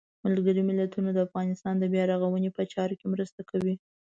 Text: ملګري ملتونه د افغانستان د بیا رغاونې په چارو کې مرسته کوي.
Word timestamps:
ملګري 0.25 0.61
ملتونه 0.69 1.09
د 1.13 1.19
افغانستان 1.27 1.75
د 1.79 1.83
بیا 1.93 2.03
رغاونې 2.11 2.49
په 2.53 2.61
چارو 2.71 2.95
کې 2.99 3.07
مرسته 3.13 3.41
کوي. 3.49 3.75